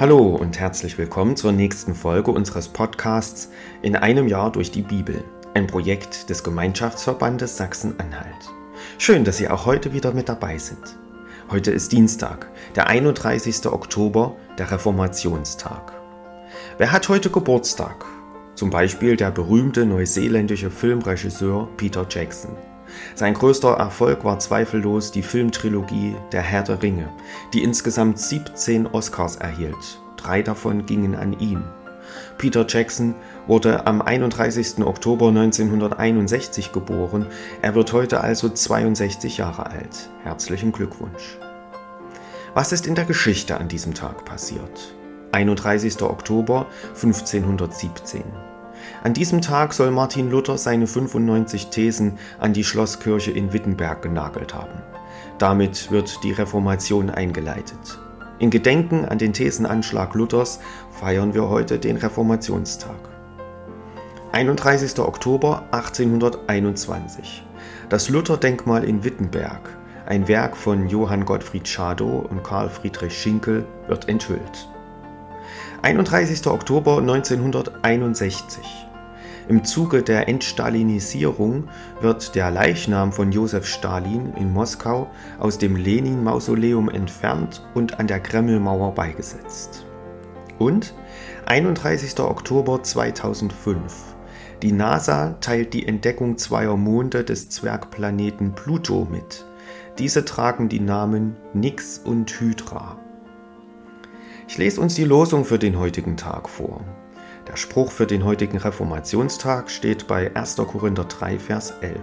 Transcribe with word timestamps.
Hallo 0.00 0.34
und 0.34 0.58
herzlich 0.58 0.96
willkommen 0.96 1.36
zur 1.36 1.52
nächsten 1.52 1.94
Folge 1.94 2.30
unseres 2.30 2.68
Podcasts 2.68 3.50
In 3.82 3.94
einem 3.96 4.28
Jahr 4.28 4.50
durch 4.50 4.70
die 4.70 4.80
Bibel, 4.80 5.22
ein 5.52 5.66
Projekt 5.66 6.30
des 6.30 6.42
Gemeinschaftsverbandes 6.42 7.58
Sachsen-Anhalt. 7.58 8.50
Schön, 8.96 9.24
dass 9.24 9.36
Sie 9.36 9.50
auch 9.50 9.66
heute 9.66 9.92
wieder 9.92 10.14
mit 10.14 10.30
dabei 10.30 10.56
sind. 10.56 10.96
Heute 11.50 11.70
ist 11.70 11.92
Dienstag, 11.92 12.50
der 12.76 12.86
31. 12.86 13.66
Oktober, 13.66 14.36
der 14.56 14.70
Reformationstag. 14.70 15.92
Wer 16.78 16.92
hat 16.92 17.10
heute 17.10 17.28
Geburtstag? 17.28 18.06
Zum 18.54 18.70
Beispiel 18.70 19.16
der 19.16 19.30
berühmte 19.30 19.84
neuseeländische 19.84 20.70
Filmregisseur 20.70 21.68
Peter 21.76 22.06
Jackson. 22.08 22.56
Sein 23.14 23.34
größter 23.34 23.74
Erfolg 23.74 24.24
war 24.24 24.38
zweifellos 24.38 25.12
die 25.12 25.22
Filmtrilogie 25.22 26.16
Der 26.32 26.42
Herr 26.42 26.62
der 26.62 26.82
Ringe, 26.82 27.08
die 27.52 27.62
insgesamt 27.62 28.18
17 28.18 28.86
Oscars 28.86 29.36
erhielt. 29.36 30.00
Drei 30.16 30.42
davon 30.42 30.86
gingen 30.86 31.14
an 31.14 31.38
ihn. 31.38 31.64
Peter 32.38 32.64
Jackson 32.66 33.14
wurde 33.46 33.86
am 33.86 34.02
31. 34.02 34.78
Oktober 34.84 35.28
1961 35.28 36.72
geboren. 36.72 37.26
Er 37.62 37.74
wird 37.74 37.92
heute 37.92 38.20
also 38.20 38.48
62 38.48 39.38
Jahre 39.38 39.66
alt. 39.66 40.10
Herzlichen 40.22 40.72
Glückwunsch. 40.72 41.38
Was 42.54 42.72
ist 42.72 42.86
in 42.86 42.94
der 42.94 43.04
Geschichte 43.04 43.58
an 43.58 43.68
diesem 43.68 43.94
Tag 43.94 44.24
passiert? 44.24 44.94
31. 45.32 46.02
Oktober 46.02 46.66
1517. 46.94 48.24
An 49.02 49.14
diesem 49.14 49.40
Tag 49.40 49.72
soll 49.72 49.90
Martin 49.90 50.30
Luther 50.30 50.58
seine 50.58 50.86
95 50.86 51.68
Thesen 51.68 52.18
an 52.38 52.52
die 52.52 52.64
Schlosskirche 52.64 53.30
in 53.30 53.52
Wittenberg 53.52 54.02
genagelt 54.02 54.54
haben. 54.54 54.82
Damit 55.38 55.90
wird 55.90 56.22
die 56.22 56.32
Reformation 56.32 57.10
eingeleitet. 57.10 57.98
In 58.38 58.50
Gedenken 58.50 59.04
an 59.04 59.18
den 59.18 59.32
Thesenanschlag 59.32 60.14
Luthers 60.14 60.60
feiern 60.98 61.34
wir 61.34 61.48
heute 61.48 61.78
den 61.78 61.96
Reformationstag. 61.96 62.96
31. 64.32 64.98
Oktober 64.98 65.64
1821. 65.72 67.42
Das 67.88 68.08
Lutherdenkmal 68.08 68.84
in 68.84 69.02
Wittenberg, 69.04 69.76
ein 70.06 70.28
Werk 70.28 70.56
von 70.56 70.88
Johann 70.88 71.24
Gottfried 71.24 71.66
Schadow 71.66 72.26
und 72.30 72.42
Karl 72.44 72.68
Friedrich 72.68 73.20
Schinkel, 73.20 73.66
wird 73.88 74.08
enthüllt. 74.08 74.68
31. 75.82 76.46
Oktober 76.46 76.98
1961. 76.98 78.64
Im 79.48 79.64
Zuge 79.64 80.02
der 80.02 80.28
Entstalinisierung 80.28 81.68
wird 82.00 82.36
der 82.36 82.50
Leichnam 82.52 83.12
von 83.12 83.32
Josef 83.32 83.66
Stalin 83.66 84.32
in 84.36 84.52
Moskau 84.52 85.10
aus 85.40 85.58
dem 85.58 85.74
Lenin-Mausoleum 85.74 86.88
entfernt 86.88 87.66
und 87.74 87.98
an 87.98 88.06
der 88.06 88.20
Kremlmauer 88.20 88.94
beigesetzt. 88.94 89.84
Und 90.58 90.94
31. 91.46 92.20
Oktober 92.20 92.82
2005. 92.82 94.14
Die 94.62 94.72
NASA 94.72 95.36
teilt 95.40 95.74
die 95.74 95.88
Entdeckung 95.88 96.38
zweier 96.38 96.76
Monde 96.76 97.24
des 97.24 97.48
Zwergplaneten 97.48 98.54
Pluto 98.54 99.08
mit. 99.10 99.46
Diese 99.98 100.24
tragen 100.24 100.68
die 100.68 100.80
Namen 100.80 101.36
Nix 101.54 101.98
und 101.98 102.30
Hydra. 102.38 102.98
Ich 104.50 104.58
lese 104.58 104.80
uns 104.80 104.96
die 104.96 105.04
Losung 105.04 105.44
für 105.44 105.60
den 105.60 105.78
heutigen 105.78 106.16
Tag 106.16 106.48
vor. 106.48 106.80
Der 107.46 107.56
Spruch 107.56 107.92
für 107.92 108.08
den 108.08 108.24
heutigen 108.24 108.58
Reformationstag 108.58 109.70
steht 109.70 110.08
bei 110.08 110.34
1. 110.34 110.56
Korinther 110.56 111.04
3, 111.04 111.38
Vers 111.38 111.72
11. 111.80 112.00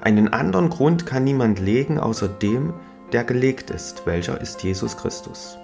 Einen 0.00 0.32
anderen 0.32 0.68
Grund 0.68 1.06
kann 1.06 1.22
niemand 1.22 1.60
legen 1.60 2.00
außer 2.00 2.26
dem, 2.26 2.74
der 3.12 3.22
gelegt 3.22 3.70
ist, 3.70 4.04
welcher 4.04 4.40
ist 4.40 4.64
Jesus 4.64 4.96
Christus. 4.96 5.58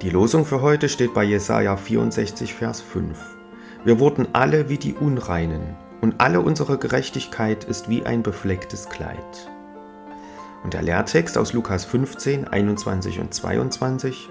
Die 0.00 0.10
Losung 0.10 0.44
für 0.44 0.60
heute 0.60 0.88
steht 0.88 1.14
bei 1.14 1.22
Jesaja 1.22 1.76
64, 1.76 2.52
Vers 2.52 2.80
5. 2.80 3.16
Wir 3.84 4.00
wurden 4.00 4.26
alle 4.32 4.68
wie 4.68 4.78
die 4.78 4.94
Unreinen, 4.94 5.76
und 6.00 6.20
alle 6.20 6.40
unsere 6.40 6.78
Gerechtigkeit 6.78 7.62
ist 7.62 7.88
wie 7.88 8.02
ein 8.02 8.24
beflecktes 8.24 8.88
Kleid. 8.88 9.48
Und 10.64 10.74
der 10.74 10.82
Lehrtext 10.82 11.38
aus 11.38 11.52
Lukas 11.52 11.84
15, 11.84 12.48
21 12.48 13.20
und 13.20 13.32
22. 13.32 14.28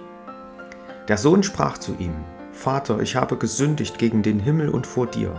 Der 1.11 1.17
Sohn 1.17 1.43
sprach 1.43 1.77
zu 1.77 1.93
ihm, 1.99 2.13
Vater, 2.53 3.01
ich 3.01 3.17
habe 3.17 3.35
gesündigt 3.35 3.97
gegen 3.97 4.23
den 4.23 4.39
Himmel 4.39 4.69
und 4.69 4.87
vor 4.87 5.07
dir. 5.07 5.35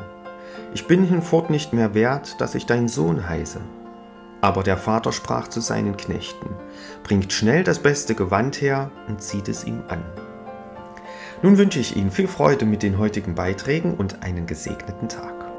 Ich 0.74 0.86
bin 0.86 1.02
hinfort 1.02 1.48
nicht 1.48 1.72
mehr 1.72 1.94
wert, 1.94 2.38
dass 2.42 2.54
ich 2.54 2.66
dein 2.66 2.88
Sohn 2.88 3.26
heiße. 3.26 3.58
Aber 4.42 4.64
der 4.64 4.76
Vater 4.76 5.12
sprach 5.12 5.48
zu 5.48 5.62
seinen 5.62 5.96
Knechten, 5.96 6.50
bringt 7.04 7.32
schnell 7.32 7.64
das 7.64 7.78
beste 7.78 8.14
Gewand 8.14 8.60
her 8.60 8.90
und 9.08 9.22
zieht 9.22 9.48
es 9.48 9.64
ihm 9.64 9.82
an. 9.88 10.04
Nun 11.40 11.56
wünsche 11.56 11.80
ich 11.80 11.96
Ihnen 11.96 12.10
viel 12.10 12.28
Freude 12.28 12.66
mit 12.66 12.82
den 12.82 12.98
heutigen 12.98 13.34
Beiträgen 13.34 13.94
und 13.94 14.22
einen 14.22 14.44
gesegneten 14.44 15.08
Tag. 15.08 15.51